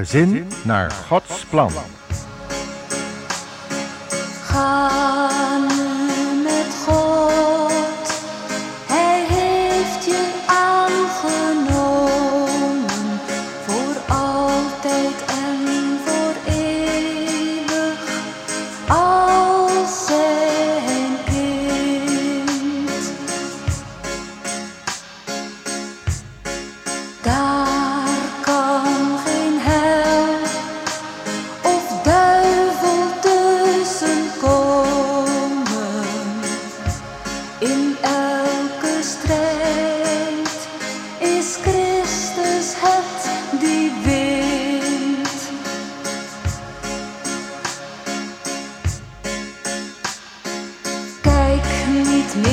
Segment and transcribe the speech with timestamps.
[0.00, 1.72] Gezin naar Gods plan.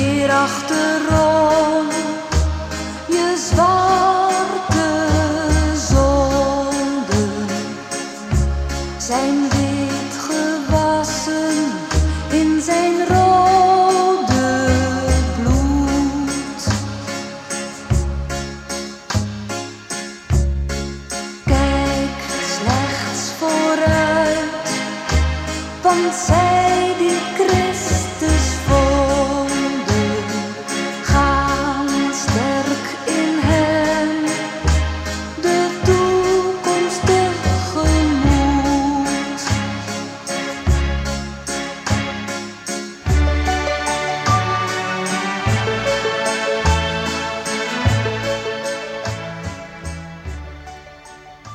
[0.08, 1.86] Meer achterom,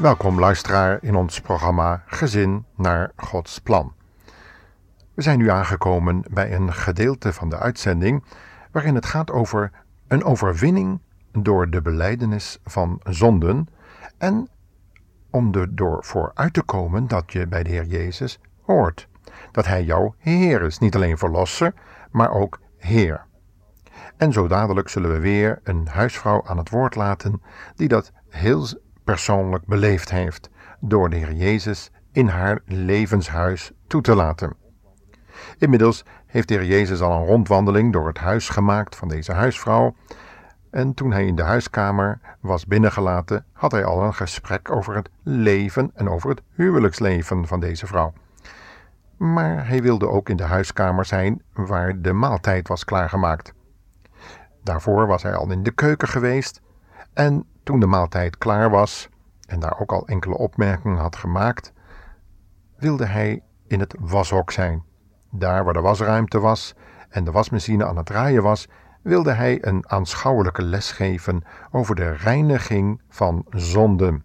[0.03, 3.93] Welkom luisteraar in ons programma Gezin naar Gods plan.
[5.13, 8.23] We zijn nu aangekomen bij een gedeelte van de uitzending
[8.71, 9.71] waarin het gaat over
[10.07, 10.99] een overwinning
[11.31, 13.67] door de belijdenis van zonden
[14.17, 14.49] en
[15.29, 19.07] om er door vooruit te komen dat je bij de Heer Jezus hoort.
[19.51, 21.73] Dat Hij jouw Heer is, niet alleen Verlosser,
[22.11, 23.25] maar ook Heer.
[24.17, 27.41] En zo dadelijk zullen we weer een huisvrouw aan het woord laten
[27.75, 28.67] die dat heel
[29.03, 30.49] persoonlijk beleefd heeft
[30.79, 34.53] door de Heer Jezus in haar levenshuis toe te laten.
[35.57, 39.95] Inmiddels heeft de Heer Jezus al een rondwandeling door het huis gemaakt van deze huisvrouw.
[40.69, 45.09] En toen hij in de huiskamer was binnengelaten, had hij al een gesprek over het
[45.23, 48.13] leven en over het huwelijksleven van deze vrouw.
[49.17, 53.53] Maar hij wilde ook in de huiskamer zijn waar de maaltijd was klaargemaakt.
[54.63, 56.61] Daarvoor was hij al in de keuken geweest
[57.13, 59.09] en toen de maaltijd klaar was
[59.47, 61.73] en daar ook al enkele opmerkingen had gemaakt,
[62.77, 64.83] wilde hij in het washok zijn.
[65.29, 66.75] Daar waar de wasruimte was
[67.09, 68.67] en de wasmachine aan het draaien was,
[69.01, 74.23] wilde hij een aanschouwelijke les geven over de reiniging van zonden.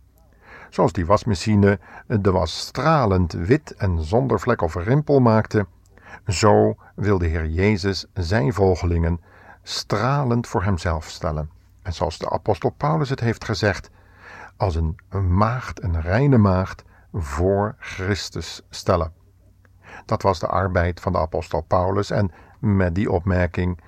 [0.71, 5.67] Zoals die wasmachine de was stralend wit en zonder vlek of rimpel maakte,
[6.27, 9.21] zo wil de Heer Jezus zijn volgelingen
[9.63, 11.58] stralend voor hemzelf stellen.
[11.89, 13.91] En zoals de apostel Paulus het heeft gezegd,
[14.57, 19.13] als een maagd, een reine maagd, voor Christus stellen.
[20.07, 23.81] Dat was de arbeid van de apostel Paulus en met die opmerking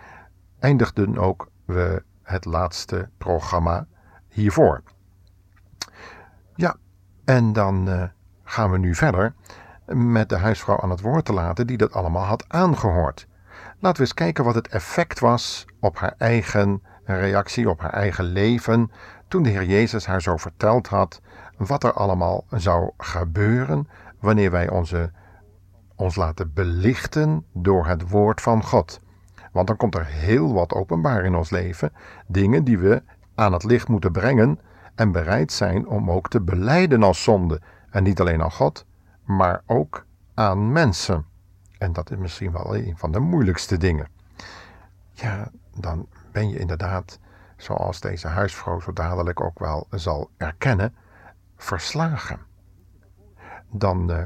[0.58, 3.86] eindigden ook we het laatste programma
[4.28, 4.82] hiervoor.
[6.54, 6.76] Ja,
[7.24, 8.02] en dan eh,
[8.44, 9.34] gaan we nu verder
[9.86, 13.28] met de huisvrouw aan het woord te laten die dat allemaal had aangehoord.
[13.82, 18.24] Laten we eens kijken wat het effect was op haar eigen reactie, op haar eigen
[18.24, 18.90] leven,
[19.28, 21.20] toen de Heer Jezus haar zo verteld had
[21.56, 25.10] wat er allemaal zou gebeuren wanneer wij onze,
[25.94, 29.00] ons laten belichten door het woord van God.
[29.52, 31.92] Want dan komt er heel wat openbaar in ons leven,
[32.26, 33.02] dingen die we
[33.34, 34.58] aan het licht moeten brengen
[34.94, 37.60] en bereid zijn om ook te beleiden als zonde.
[37.90, 38.86] En niet alleen aan God,
[39.24, 41.29] maar ook aan mensen.
[41.80, 44.08] En dat is misschien wel een van de moeilijkste dingen.
[45.12, 47.18] Ja, dan ben je inderdaad,
[47.56, 50.94] zoals deze huisvrouw zo dadelijk ook wel zal erkennen,
[51.56, 52.38] verslagen.
[53.70, 54.24] Dan, eh,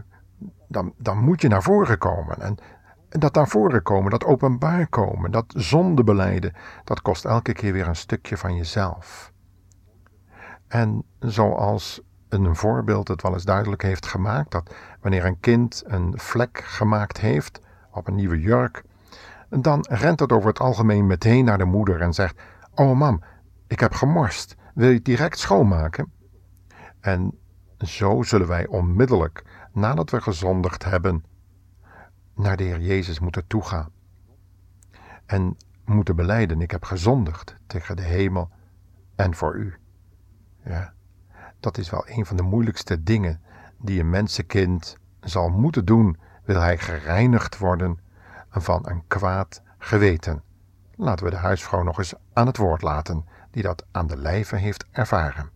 [0.68, 2.40] dan, dan moet je naar voren komen.
[2.40, 2.58] En,
[3.08, 6.52] dat naar voren komen, dat openbaar komen, dat zonde beleiden,
[6.84, 9.32] dat kost elke keer weer een stukje van jezelf.
[10.68, 12.02] En zoals
[12.38, 17.20] een voorbeeld het wel eens duidelijk heeft gemaakt, dat wanneer een kind een vlek gemaakt
[17.20, 17.60] heeft
[17.90, 18.84] op een nieuwe jurk,
[19.48, 22.42] dan rent het over het algemeen meteen naar de moeder en zegt:
[22.74, 23.22] Oh mam,
[23.66, 26.12] ik heb gemorst, wil je het direct schoonmaken?
[27.00, 27.38] En
[27.78, 31.24] zo zullen wij onmiddellijk, nadat we gezondigd hebben,
[32.34, 33.90] naar de Heer Jezus moeten toegaan.
[35.26, 38.50] En moeten beleiden: Ik heb gezondigd tegen de hemel
[39.14, 39.74] en voor u.
[40.64, 40.92] Ja.
[41.64, 43.40] Dat is wel een van de moeilijkste dingen
[43.78, 47.98] die een mensenkind zal moeten doen, wil hij gereinigd worden
[48.50, 50.42] van een kwaad geweten.
[50.94, 54.56] Laten we de huisvrouw nog eens aan het woord laten, die dat aan de lijve
[54.56, 55.50] heeft ervaren.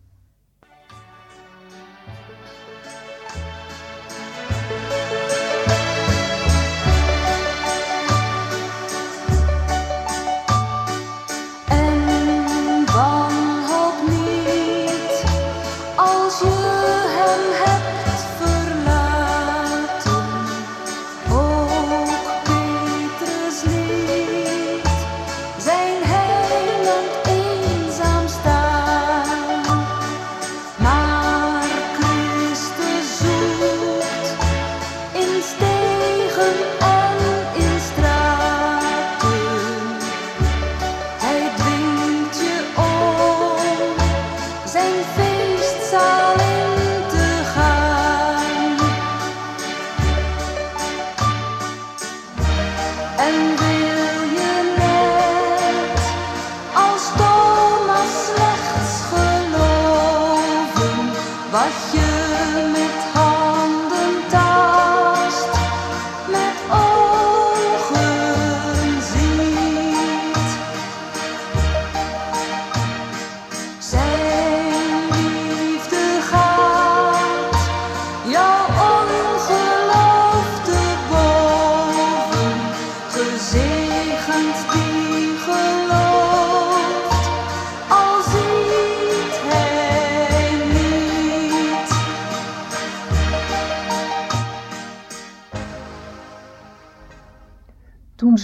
[61.69, 61.98] Wat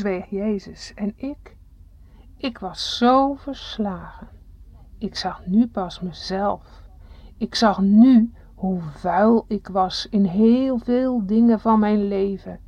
[0.05, 1.57] zweeg Jezus en ik,
[2.37, 4.27] ik was zo verslagen.
[4.97, 6.81] Ik zag nu pas mezelf.
[7.37, 12.59] Ik zag nu hoe vuil ik was in heel veel dingen van mijn leven.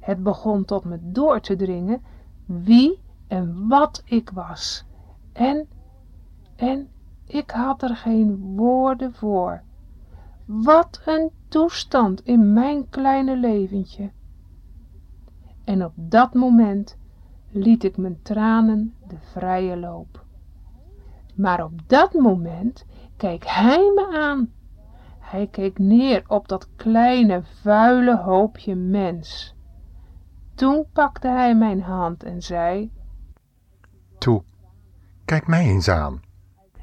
[0.00, 2.02] Het begon tot me door te dringen
[2.46, 4.84] wie en wat ik was.
[5.32, 5.68] En,
[6.56, 6.88] en
[7.24, 9.62] ik had er geen woorden voor.
[10.44, 14.10] Wat een toestand in mijn kleine leventje.
[15.68, 16.96] En op dat moment
[17.50, 20.24] liet ik mijn tranen de vrije loop.
[21.34, 22.86] Maar op dat moment
[23.16, 24.50] keek hij me aan.
[25.18, 29.54] Hij keek neer op dat kleine vuile hoopje mens.
[30.54, 32.90] Toen pakte hij mijn hand en zei,
[34.18, 34.42] Toe,
[35.24, 36.20] kijk mij eens aan.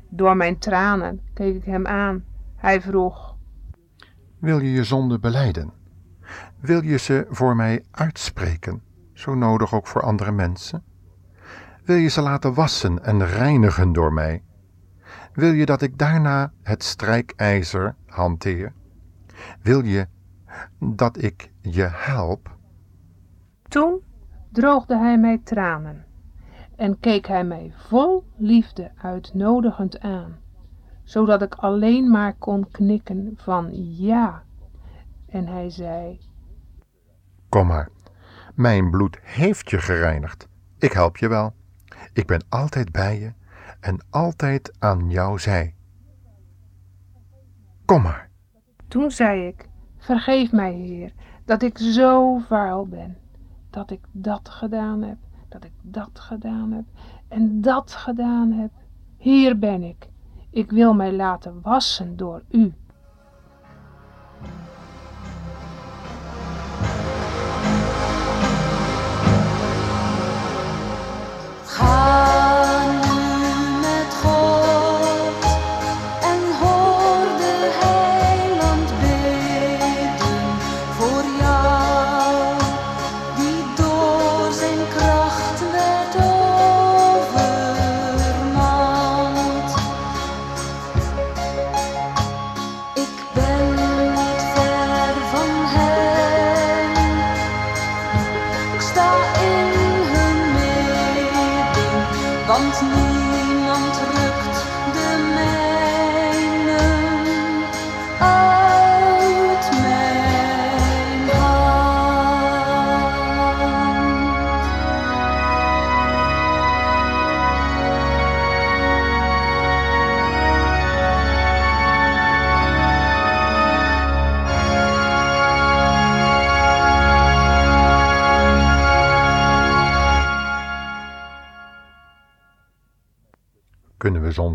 [0.10, 2.24] door mijn tranen keek ik hem aan.
[2.56, 3.36] Hij vroeg,
[4.40, 5.84] Wil je je zonde beleiden?
[6.60, 8.82] Wil je ze voor mij uitspreken,
[9.14, 10.84] zo nodig ook voor andere mensen?
[11.84, 14.44] Wil je ze laten wassen en reinigen door mij?
[15.34, 18.74] Wil je dat ik daarna het strijkijzer hanteer?
[19.62, 20.08] Wil je
[20.80, 22.58] dat ik je help?
[23.68, 24.02] Toen
[24.52, 26.06] droogde hij mij tranen
[26.76, 30.38] en keek hij mij vol liefde uitnodigend aan,
[31.04, 34.44] zodat ik alleen maar kon knikken van ja.
[35.36, 36.20] En hij zei,
[37.50, 37.90] Kom maar,
[38.54, 40.48] mijn bloed heeft je gereinigd.
[40.78, 41.54] Ik help je wel.
[42.14, 43.34] Ik ben altijd bij je
[43.80, 45.76] en altijd aan jouw zij.
[47.86, 48.30] Kom maar.
[48.88, 51.14] toen zei ik, vergeef mij Heer,
[51.46, 53.18] dat ik zo vuil ben,
[53.70, 55.18] dat ik dat gedaan heb,
[55.50, 56.86] dat ik dat gedaan heb
[57.28, 58.72] en dat gedaan heb.
[59.18, 60.10] Hier ben ik.
[60.50, 62.74] Ik wil mij laten wassen door u.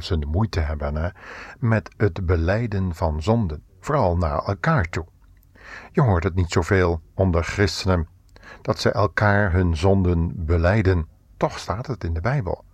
[0.03, 1.09] soms moeite hebben hè,
[1.59, 5.07] met het beleiden van zonden, vooral naar elkaar toe.
[5.93, 8.09] Je hoort het niet zoveel onder christenen
[8.63, 11.07] dat ze elkaar hun zonden beleiden.
[11.37, 12.65] Toch staat het in de Bijbel.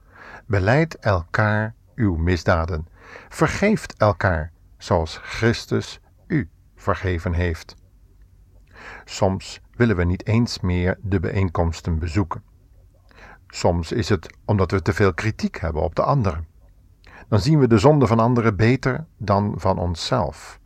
[0.47, 2.87] Beleid elkaar uw misdaden.
[3.29, 7.77] Vergeeft elkaar, zoals Christus u vergeven heeft.
[9.05, 12.43] Soms willen we niet eens meer de bijeenkomsten bezoeken.
[13.47, 16.47] Soms is het omdat we te veel kritiek hebben op de anderen.
[17.29, 20.61] Dan zien we de zonde van anderen beter dan van onszelf.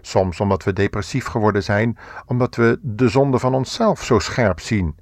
[0.00, 4.96] Soms omdat we depressief geworden zijn, omdat we de zonde van onszelf zo scherp zien.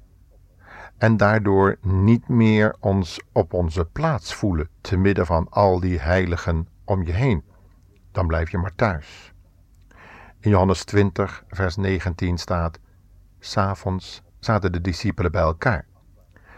[0.97, 6.67] En daardoor niet meer ons op onze plaats voelen te midden van al die heiligen
[6.85, 7.43] om je heen.
[8.11, 9.33] Dan blijf je maar thuis.
[10.39, 12.79] In Johannes 20, vers 19 staat:
[13.39, 15.85] S'avonds zaten de discipelen bij elkaar.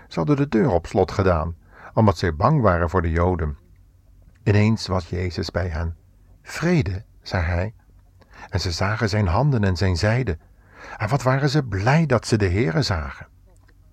[0.07, 1.55] Ze hadden de deur op slot gedaan,
[1.93, 3.57] omdat zij bang waren voor de Joden.
[4.43, 5.95] Ineens was Jezus bij hen.
[6.41, 7.73] Vrede, zei hij.
[8.49, 10.37] En ze zagen zijn handen en zijn zijde.
[10.97, 13.27] En wat waren ze blij dat ze de Heere zagen.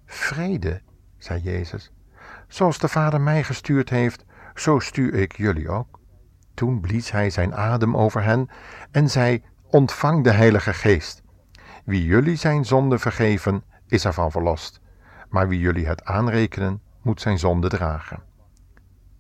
[0.07, 0.81] Vrede,
[1.19, 1.93] zei Jezus.
[2.49, 4.25] Zoals de Vader mij gestuurd heeft,
[4.55, 6.01] zo stuur ik jullie ook.
[6.55, 8.49] Toen blies hij zijn adem over hen
[8.91, 11.23] en zei: Ontvang de Heilige Geest.
[11.85, 14.81] Wie jullie zijn zonde vergeven, is ervan verlost.
[15.29, 18.23] Maar wie jullie het aanrekenen, moet zijn zonde dragen.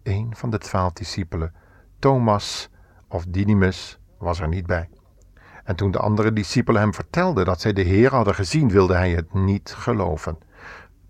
[0.09, 1.53] Een van de twaalf discipelen,
[1.99, 2.71] Thomas
[3.09, 4.89] of Didymus, was er niet bij.
[5.65, 9.11] En toen de andere discipelen hem vertelden dat zij de Heer hadden gezien, wilde hij
[9.11, 10.39] het niet geloven.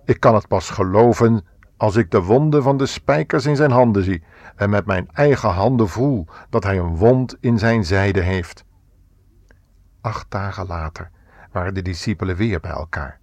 [0.04, 1.44] Ik kan het pas geloven
[1.76, 4.22] als ik de wonden van de spijkers in zijn handen zie
[4.56, 8.64] en met mijn eigen handen voel dat hij een wond in zijn zijde heeft.
[10.00, 11.10] Acht dagen later
[11.52, 13.20] waren de discipelen weer bij elkaar.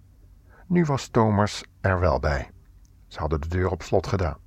[0.66, 2.50] Nu was Thomas er wel bij.
[3.06, 4.44] Ze hadden de deur op slot gedaan.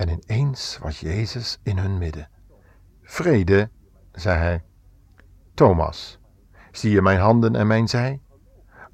[0.00, 2.28] En ineens was Jezus in hun midden.
[3.02, 3.70] Vrede,
[4.12, 4.64] zei hij.
[5.54, 6.18] Thomas,
[6.72, 8.20] zie je mijn handen en mijn zij?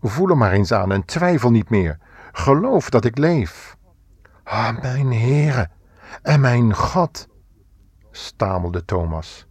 [0.00, 1.98] Voel er maar eens aan en twijfel niet meer.
[2.32, 3.76] Geloof dat ik leef.
[4.42, 5.68] Ah, mijn Heere
[6.22, 7.28] en mijn God,
[8.10, 9.46] stamelde Thomas.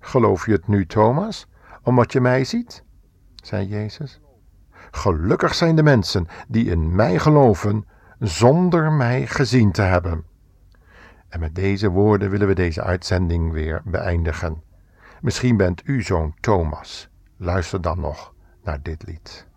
[0.00, 1.46] Geloof je het nu, Thomas,
[1.82, 2.84] omdat je mij ziet?
[3.42, 4.20] zei Jezus.
[4.90, 7.86] Gelukkig zijn de mensen die in mij geloven,
[8.18, 10.36] zonder mij gezien te hebben.
[11.28, 14.62] En met deze woorden willen we deze uitzending weer beëindigen.
[15.20, 17.08] Misschien bent u zo'n Thomas.
[17.36, 19.47] Luister dan nog naar dit lied.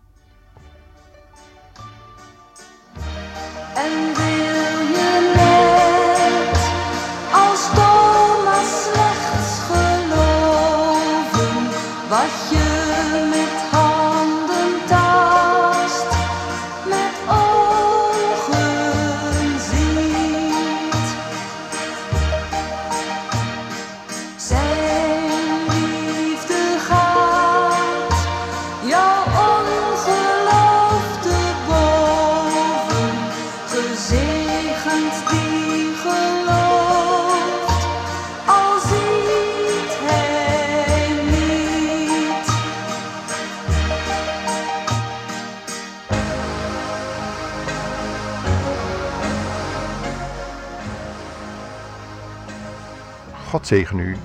[53.52, 54.16] God zegen u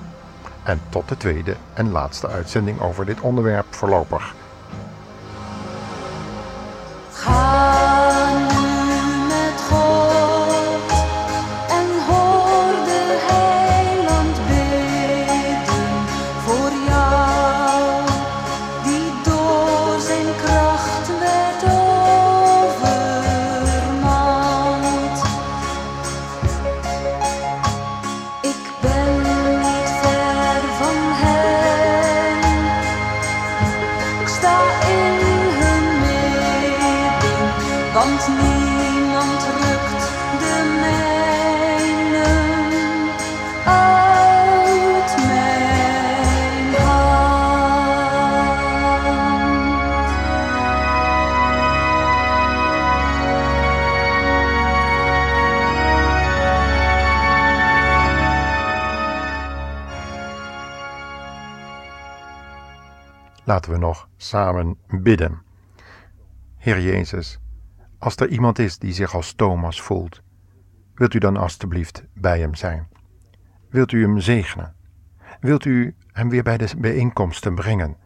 [0.62, 4.34] en tot de tweede en laatste uitzending over dit onderwerp voorlopig.
[63.48, 65.42] Laten we nog samen bidden.
[66.56, 67.40] Heer Jezus,
[67.98, 70.22] als er iemand is die zich als Thomas voelt,
[70.94, 72.88] wilt u dan alstublieft bij hem zijn?
[73.70, 74.74] Wilt u hem zegenen?
[75.40, 77.96] Wilt u hem weer bij de bijeenkomsten brengen,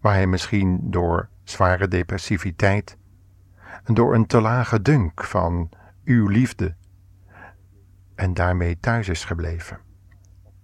[0.00, 2.96] waar hij misschien door zware depressiviteit
[3.84, 5.70] door een te lage dunk van
[6.04, 6.74] uw liefde
[8.14, 9.78] en daarmee thuis is gebleven.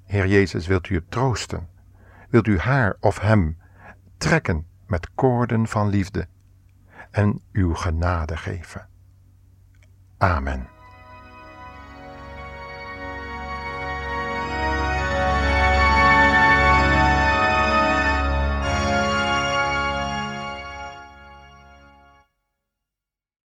[0.04, 1.68] Heer Jezus, wilt u het troosten?
[2.28, 3.60] Wilt u haar of hem
[4.22, 6.26] trekken met koorden van liefde
[7.10, 8.88] en uw genade geven?
[10.18, 10.71] Amen.